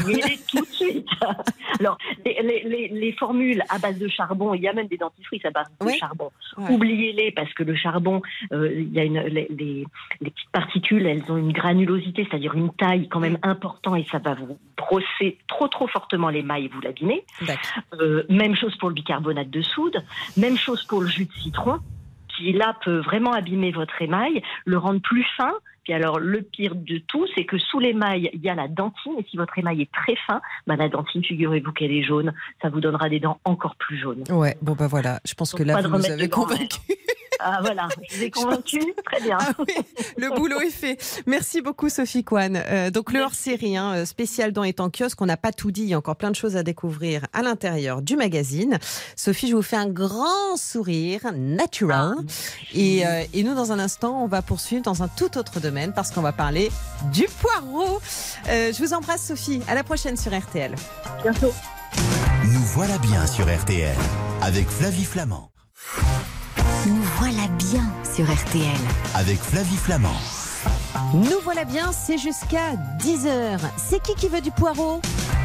[0.90, 1.08] suite.
[1.80, 5.66] Alors, les, formules à base de charbon, il y a même des dentifrices à base
[5.80, 6.30] de charbon.
[6.56, 8.22] Oubliez-les parce que le charbon,
[8.52, 9.86] euh, il y a une, les,
[10.20, 14.34] petites particules, elles ont une granulosité, c'est-à-dire une taille quand même importante et ça va
[14.34, 17.24] vous brosser trop trop fortement les mailles et vous l'abîmer.
[17.94, 20.02] Euh, même chose pour le bicarbonate de soude,
[20.36, 21.78] même chose pour le jus de citron
[22.36, 25.52] qui là peut vraiment abîmer votre émail, le rendre plus fin
[25.86, 29.12] puis alors, le pire de tout, c'est que sous l'émail, il y a la dentine.
[29.20, 32.34] Et si votre émail est très fin, bah, la dentine, figurez-vous qu'elle est jaune.
[32.60, 34.24] Ça vous donnera des dents encore plus jaunes.
[34.28, 35.20] Ouais, bon, bah voilà.
[35.24, 36.80] Je pense que là, vous nous avez convaincu.
[37.40, 39.38] Ah voilà, je vous ai convaincu, très bien.
[39.40, 39.52] Ah
[40.16, 40.98] le boulot est fait.
[41.26, 42.56] Merci beaucoup Sophie Kwan.
[42.56, 45.70] Euh, donc le hors-série hein, euh, spécial dans est en kiosque, on n'a pas tout
[45.70, 48.78] dit, il y a encore plein de choses à découvrir à l'intérieur du magazine.
[49.16, 52.14] Sophie, je vous fais un grand sourire natural.
[52.18, 52.22] Ah.
[52.74, 55.92] Et, euh, et, nous, dans un instant, on va poursuivre dans un tout autre domaine
[55.92, 56.70] parce qu'on va parler
[57.12, 58.00] du poireau.
[58.46, 60.74] je vous embrasse Sophie, à la prochaine sur RTL.
[61.22, 61.52] Bientôt.
[62.44, 63.96] Nous voilà bien sur RTL
[64.42, 65.50] avec Flavie Flamand.
[66.86, 68.78] Nous voilà bien sur RTL.
[69.16, 70.14] Avec Flavie Flamand.
[71.14, 73.58] Nous voilà bien, c'est jusqu'à 10h.
[73.76, 75.00] C'est qui qui veut du poireau?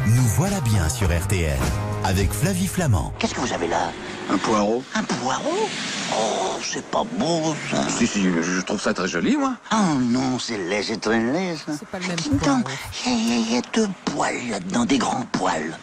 [0.06, 1.58] Nous voilà bien sur RTL.
[2.04, 3.12] Avec Flavie Flamand.
[3.18, 3.90] Qu'est-ce que vous avez là?
[4.30, 4.84] Un poireau.
[4.94, 5.68] Un poireau?
[6.14, 7.88] Oh, c'est pas beau ça.
[7.88, 9.56] Si, si, je trouve ça très joli, moi.
[9.72, 12.60] Oh non, c'est laid, c'est très laid C'est pas le même poireau.
[13.04, 15.76] Il y, a deux poils là-dedans, des grands poils.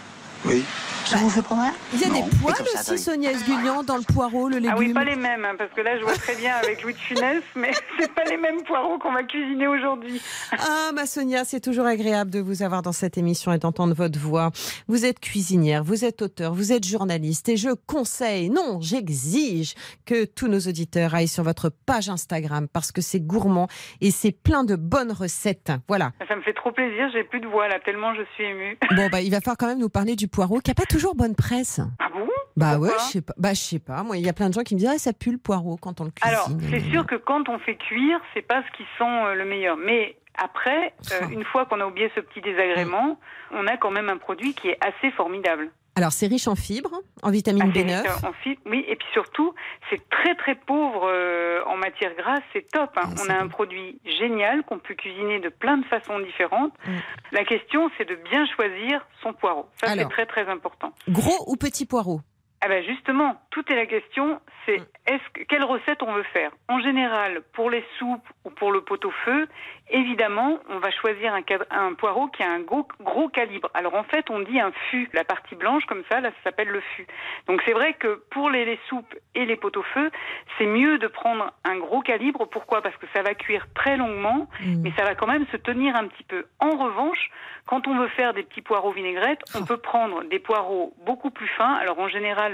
[0.46, 0.64] Oui,
[1.10, 2.14] Ça vous fait pas mal Il y a Non.
[2.28, 3.04] des poils ça, aussi.
[3.04, 4.72] Sonia Esgulian, dans le poireau, le légume.
[4.76, 6.94] Ah oui, pas les mêmes, hein, parce que là, je vois très bien avec Louis
[6.94, 10.22] de Funès, mais c'est pas les mêmes poireaux qu'on va cuisiner aujourd'hui.
[10.52, 14.20] Ah, ma Sonia, c'est toujours agréable de vous avoir dans cette émission et d'entendre votre
[14.20, 14.52] voix.
[14.88, 19.74] Vous êtes cuisinière, vous êtes auteur, vous êtes journaliste et je conseille, non, j'exige
[20.06, 23.68] que tous nos auditeurs aillent sur votre page Instagram parce que c'est gourmand
[24.02, 25.72] et c'est plein de bonnes recettes.
[25.88, 26.12] Voilà.
[26.28, 28.78] Ça me fait trop plaisir, j'ai plus de voix là, tellement je suis émue.
[28.96, 30.99] Bon, bah, il va falloir quand même nous parler du poireau qui n'a pas toujours
[31.16, 31.80] bonne presse.
[32.00, 32.28] Ah bon?
[32.56, 32.90] Bah Pourquoi?
[32.90, 33.34] ouais, je sais pas.
[33.38, 34.04] Bah, je sais pas.
[34.04, 35.78] Moi, il y a plein de gens qui me disent, ah, ça pue le poireau
[35.78, 36.36] quand on le cuisine.
[36.36, 39.46] Alors, c'est sûr que quand on fait cuire, c'est pas ce qui sent euh, le
[39.46, 39.78] meilleur.
[39.78, 43.20] Mais après, euh, une fois qu'on a oublié ce petit désagrément,
[43.52, 45.72] on a quand même un produit qui est assez formidable.
[46.00, 48.02] Alors, c'est riche en fibres, en vitamine Assez B9.
[48.04, 49.54] riche en fibres, oui, et puis surtout,
[49.90, 52.90] c'est très très pauvre euh, en matière grasse, c'est top.
[52.96, 53.02] hein.
[53.04, 56.72] Ah, On a un produit génial qu'on peut cuisiner de plein de façons différentes.
[56.88, 56.92] Mm.
[57.34, 59.66] La question, c'est de bien choisir son poireau.
[59.84, 60.94] Ça, c'est très très important.
[61.10, 62.22] Gros ou petit poireau?
[62.62, 64.86] Ah ben justement, tout est la question, c'est Mm.
[65.08, 66.52] est-ce que, quelle recette on veut faire?
[66.68, 69.48] En général, pour les soupes ou pour le pot-au-feu,
[69.90, 73.70] évidemment, on va choisir un, poireau qui a un gros, gros calibre.
[73.74, 75.10] Alors en fait, on dit un fût.
[75.14, 77.08] La partie blanche, comme ça, là, ça s'appelle le fût.
[77.48, 80.12] Donc c'est vrai que pour les, les soupes et les pot-au-feu,
[80.58, 82.46] c'est mieux de prendre un gros calibre.
[82.50, 82.82] Pourquoi?
[82.82, 84.82] Parce que ça va cuire très longuement, Mm.
[84.84, 86.46] mais ça va quand même se tenir un petit peu.
[86.60, 87.30] En revanche,
[87.66, 91.48] quand on veut faire des petits poireaux vinaigrettes, on peut prendre des poireaux beaucoup plus
[91.48, 91.74] fins.
[91.76, 92.49] Alors en général,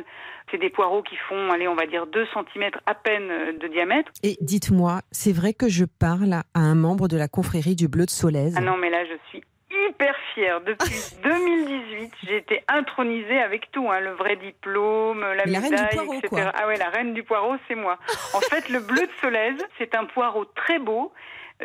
[0.51, 3.67] c'est des poireaux qui font, allez, on va dire 2 cm à peine euh, de
[3.67, 4.11] diamètre.
[4.23, 8.05] Et dites-moi, c'est vrai que je parle à un membre de la confrérie du Bleu
[8.05, 8.55] de Solèze.
[8.57, 9.43] Ah non, mais là, je suis
[9.89, 10.61] hyper fière.
[10.61, 16.27] Depuis 2018, j'ai été intronisée avec tout, hein, le vrai diplôme, la médaille, poireau, etc.
[16.29, 16.51] quoi.
[16.55, 17.97] Ah ouais, la reine du poireau, c'est moi.
[18.33, 21.11] En fait, le bleu de Solèze, c'est un poireau très beau,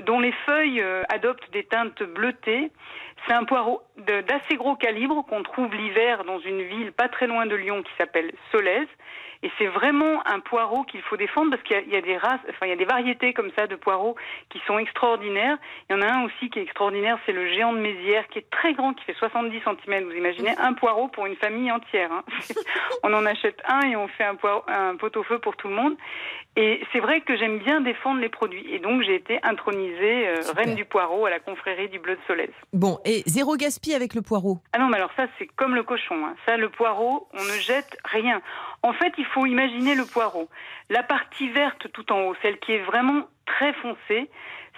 [0.07, 2.71] dont les feuilles euh, adoptent des teintes bleutées.
[3.27, 7.47] C'est un poireau d'assez gros calibre qu'on trouve l'hiver dans une ville pas très loin
[7.47, 8.89] de Lyon qui s'appelle Solèze.
[9.43, 12.67] Et c'est vraiment un poireau qu'il faut défendre parce qu'il y a- des races, enfin
[12.67, 14.15] il y a des variétés comme ça de poireaux
[14.51, 15.57] qui sont extraordinaires.
[15.89, 18.39] Il y en a un aussi qui est extraordinaire, c'est le géant de Mézières qui
[18.41, 20.05] est très grand, qui fait 70 cm.
[20.05, 22.13] Vous imaginez un poireau pour une famille entière.
[22.13, 22.23] hein.
[23.03, 24.37] on en achète un et on fait un,
[24.69, 25.97] un pot-au-feu pour tout le monde.
[26.63, 28.67] Et c'est vrai que j'aime bien défendre les produits.
[28.75, 32.21] Et donc j'ai été intronisée euh, reine du poireau à la confrérie du Bleu de
[32.27, 32.51] Solèze.
[32.75, 34.59] Bon, et zéro gaspille avec le poireau?
[34.75, 36.17] Ah non, mais alors ça, c'est comme le cochon.
[36.27, 36.35] hein.
[36.45, 38.43] Ça, le poireau, on ne jette rien.
[38.83, 40.49] En fait, il faut imaginer le poireau.
[40.91, 44.29] La partie verte tout en haut, celle qui est vraiment très foncée,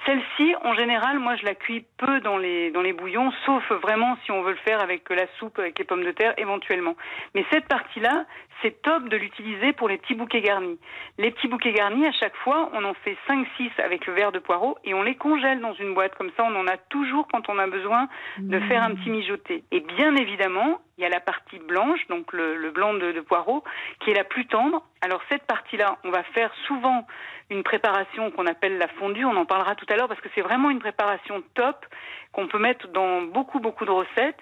[0.05, 4.17] celle-ci, en général, moi, je la cuis peu dans les, dans les bouillons, sauf vraiment
[4.25, 6.97] si on veut le faire avec la soupe, avec les pommes de terre, éventuellement.
[7.35, 8.25] Mais cette partie-là,
[8.63, 10.79] c'est top de l'utiliser pour les petits bouquets garnis.
[11.19, 14.41] Les petits bouquets garnis, à chaque fois, on en fait 5-6 avec le verre de
[14.41, 16.15] poireau et on les congèle dans une boîte.
[16.17, 19.63] Comme ça, on en a toujours quand on a besoin de faire un petit mijoté.
[19.71, 23.65] Et bien évidemment, il y a la partie blanche, donc le, blanc de, de poireau,
[23.99, 24.85] qui est la plus tendre.
[25.01, 27.05] Alors cette partie-là, on va faire souvent
[27.51, 29.25] une préparation qu'on appelle la fondue.
[29.25, 31.85] On en parlera tout à l'heure parce que c'est vraiment une préparation top
[32.31, 34.39] qu'on peut mettre dans beaucoup beaucoup de recettes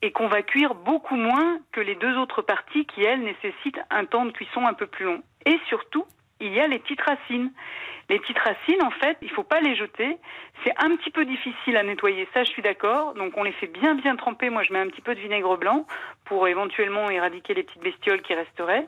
[0.00, 4.06] et qu'on va cuire beaucoup moins que les deux autres parties qui elles nécessitent un
[4.06, 5.22] temps de cuisson un peu plus long.
[5.44, 6.06] Et surtout,
[6.40, 7.52] il y a les petites racines.
[8.08, 10.16] Les petites racines, en fait, il faut pas les jeter.
[10.64, 13.14] C'est un petit peu difficile à nettoyer, ça je suis d'accord.
[13.14, 14.48] Donc on les fait bien bien tremper.
[14.48, 15.86] Moi je mets un petit peu de vinaigre blanc
[16.24, 18.86] pour éventuellement éradiquer les petites bestioles qui resteraient.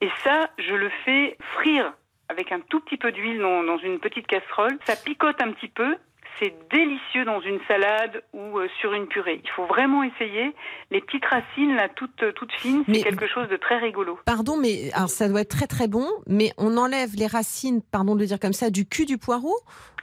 [0.00, 1.92] Et ça, je le fais frire
[2.28, 4.78] avec un tout petit peu d'huile dans, dans une petite casserole.
[4.84, 5.96] Ça picote un petit peu.
[6.40, 9.40] C'est délicieux dans une salade ou euh, sur une purée.
[9.44, 10.54] Il faut vraiment essayer.
[10.90, 14.18] Les petites racines, là, toutes, toutes fines, c'est quelque chose de très rigolo.
[14.24, 18.14] Pardon, mais alors ça doit être très très bon, mais on enlève les racines, pardon
[18.14, 19.54] de le dire comme ça, du cul du poireau?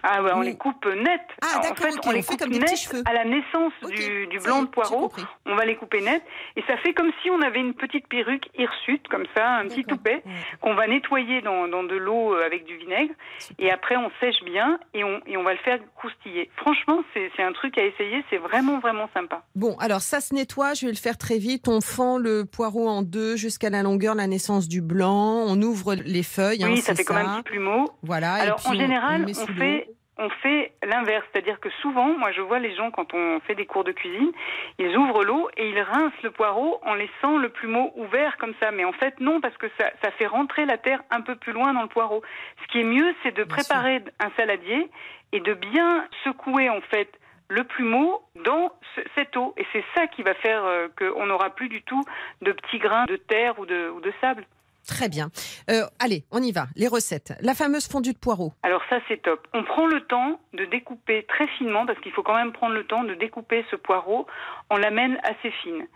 [0.01, 1.19] Ah ouais, on les coupe net.
[1.41, 3.03] Ah, Alors, en d'accord, fait, on les on fait coupe comme des net petits cheveux.
[3.05, 5.11] à la naissance du, blanc de poireau.
[5.45, 6.23] On va les couper net
[6.55, 9.81] et ça fait comme si on avait une petite perruque hirsute comme ça, un petit
[9.83, 9.97] D'accord.
[9.97, 10.31] toupet Ouais.
[10.61, 13.13] qu'on va nettoyer dans, dans de l'eau euh, avec du vinaigre
[13.57, 16.18] et après on sèche bien et on, et on va le faire croustiller.
[16.57, 19.43] Franchement, c'est un truc à essayer, c'est vraiment vraiment sympa.
[19.55, 21.67] Bon, alors ça se nettoie, je vais le faire très vite.
[21.67, 25.43] On fend le poireau en deux jusqu'à la longueur, la naissance du blanc.
[25.47, 26.63] On ouvre les feuilles.
[26.63, 27.89] hein, oui, ça fait comme un petit plumeau.
[28.03, 28.39] Voilà.
[28.39, 32.41] et Alors puis en général, on, fait on fait l'inverse, c'est-à-dire que souvent, moi je
[32.41, 34.31] vois les gens quand on fait des cours de cuisine,
[34.77, 38.69] ils ouvrent l'eau et ils rincent le poireau en laissant le plumeau ouvert comme ça.
[38.71, 41.53] Mais en fait non, parce que ça, ça fait rentrer la terre un peu plus
[41.53, 42.21] loin dans le poireau.
[42.61, 44.89] Ce qui est mieux, c'est de préparer un saladier
[45.31, 47.09] et de bien secouer en fait
[47.51, 49.55] le plumeau dans ce- cette eau.
[49.57, 52.03] Et c'est ça qui va faire euh, qu'on n'aura plus du tout
[52.43, 54.45] de petits grains de terre ou de, ou de sable.
[54.87, 55.29] Très bien.
[55.69, 56.67] Euh, allez, on y va.
[56.75, 57.33] Les recettes.
[57.41, 58.53] La fameuse fondue de poireau.
[58.63, 59.47] Alors ça c'est top.
[59.53, 62.85] On prend le temps de découper très finement parce qu'il faut quand même prendre le
[62.85, 64.25] temps de découper ce poireau.
[64.69, 65.87] On l'amène assez fine.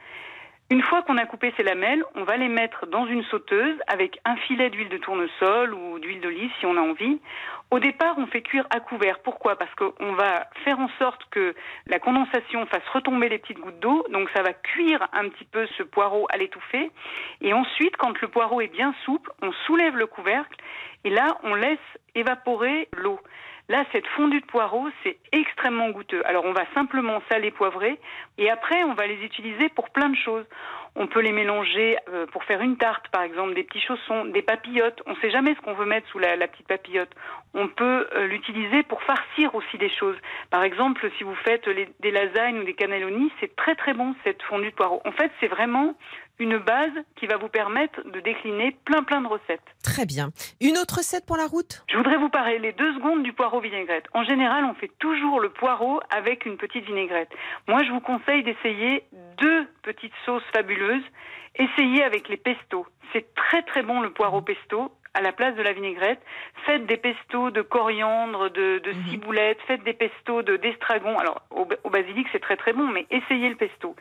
[0.69, 4.19] Une fois qu'on a coupé ces lamelles, on va les mettre dans une sauteuse avec
[4.25, 7.19] un filet d'huile de tournesol ou d'huile d'olive si on a envie.
[7.69, 9.19] Au départ, on fait cuire à couvert.
[9.19, 9.55] Pourquoi?
[9.55, 11.53] Parce qu'on va faire en sorte que
[11.87, 14.05] la condensation fasse retomber les petites gouttes d'eau.
[14.11, 16.91] Donc ça va cuire un petit peu ce poireau à l'étouffer.
[17.41, 20.57] Et ensuite, quand le poireau est bien souple, on soulève le couvercle
[21.03, 21.79] et là, on laisse
[22.15, 23.19] évaporer l'eau.
[23.69, 26.21] Là, cette fondue de poireaux, c'est extrêmement goûteux.
[26.25, 27.97] Alors, on va simplement saler, poivrer,
[28.37, 30.45] et après, on va les utiliser pour plein de choses.
[30.95, 34.41] On peut les mélanger euh, pour faire une tarte, par exemple, des petits chaussons, des
[34.41, 35.01] papillotes.
[35.07, 37.09] On ne sait jamais ce qu'on veut mettre sous la, petite papillote.
[37.53, 40.17] On peut euh, l'utiliser pour farcir aussi des choses.
[40.51, 41.67] Par exemple, si vous faites
[41.99, 45.01] des lasagnes ou des cannellonis, c'est très très bon cette fondue de poireaux.
[45.05, 45.95] En fait, c'est vraiment
[46.39, 49.61] une base qui va vous permettre de décliner plein plein de recettes.
[49.83, 50.29] Très bien.
[50.61, 51.83] Une autre recette pour la route?
[51.89, 54.05] Je voudrais vous parler les deux secondes du poireau vinaigrette.
[54.13, 57.29] En général, on fait toujours le poireau avec une petite vinaigrette.
[57.67, 59.03] Moi, je vous conseille d'essayer
[59.37, 61.03] deux petites sauces fabuleuses.
[61.55, 62.87] Essayez avec les pestos.
[63.11, 66.21] C'est très très bon le poireau pesto à la place de la vinaigrette.
[66.65, 69.09] Faites des pestos de coriandre, de, de mhm.
[69.09, 71.17] ciboulette, faites des pestos de d'estragon.
[71.17, 73.95] Alors au, basilic c'est très très bon, mais essayez le pesto.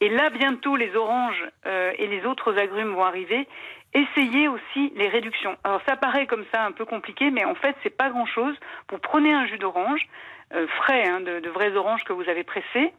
[0.00, 3.46] Et là bientôt les oranges euh, et les autres agrumes vont arriver.
[3.92, 5.56] Essayez aussi les réductions.
[5.64, 8.54] Alors ça paraît comme ça un peu compliqué, mais en fait c'est pas grand chose.
[8.90, 10.06] Vous prenez un jus d'orange
[10.54, 12.92] euh, frais, hein, de, de vrais oranges que vous avez pressés.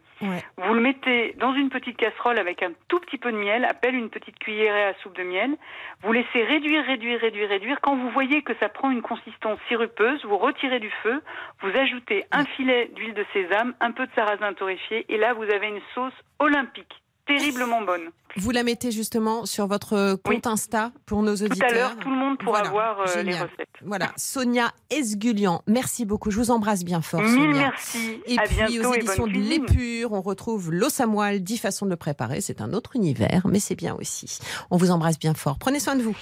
[0.57, 3.95] Vous le mettez dans une petite casserole avec un tout petit peu de miel, appelle
[3.95, 5.57] une petite cuillerée à soupe de miel.
[6.03, 7.81] Vous laissez réduire, réduire, réduire, réduire.
[7.81, 11.23] Quand vous voyez que ça prend une consistance sirupeuse, vous retirez du feu,
[11.61, 15.43] vous ajoutez un filet d'huile de sésame, un peu de sarrasin torréfié, et là vous
[15.43, 18.09] avez une sauce olympique terriblement bonne.
[18.37, 21.57] Vous la mettez justement sur votre compte Insta pour nos auditeurs.
[21.57, 23.67] Tout à l'heure, tout le monde pourra voir euh, les recettes.
[23.83, 26.31] Voilà, Sonia Esgulian, merci beaucoup.
[26.31, 27.21] Je vous embrasse bien fort.
[27.21, 28.21] Mille merci.
[28.25, 32.41] Et puis aux éditions de L'Épure, on retrouve à moelle, 10 façons de le préparer.
[32.41, 34.39] C'est un autre univers, mais c'est bien aussi.
[34.69, 35.57] On vous embrasse bien fort.
[35.59, 36.15] Prenez soin de vous.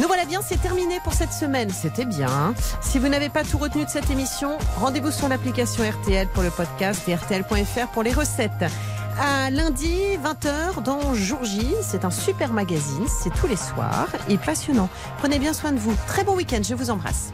[0.00, 1.70] Nous voilà bien, c'est terminé pour cette semaine.
[1.70, 2.54] C'était bien.
[2.80, 6.50] Si vous n'avez pas tout retenu de cette émission, rendez-vous sur l'application RTL pour le
[6.50, 8.64] podcast et RTL.fr pour les recettes
[9.18, 11.74] à lundi 20h dans Jour J.
[11.82, 14.88] C'est un super magazine, c'est tous les soirs et passionnant.
[15.18, 15.94] Prenez bien soin de vous.
[16.06, 17.32] Très bon week-end, je vous embrasse.